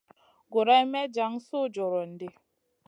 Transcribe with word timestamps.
Guroyn 0.51 0.87
may 0.93 1.07
jan 1.15 1.33
suh 1.47 1.67
jorion 1.75 2.11
ɗi. 2.19 2.27